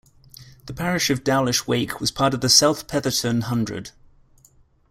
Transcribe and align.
The 0.65 0.73
parish 0.73 1.11
of 1.11 1.23
Dowlish 1.23 1.67
Wake 1.67 1.99
was 2.01 2.09
part 2.09 2.33
of 2.33 2.41
the 2.41 2.49
South 2.49 2.87
Petherton 2.87 3.41
Hundred. 3.43 3.91